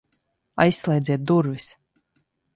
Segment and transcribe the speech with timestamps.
[0.63, 1.69] Aizslēdziet durvis!